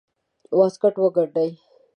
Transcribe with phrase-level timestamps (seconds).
[0.57, 1.49] واسکټ وګنډي.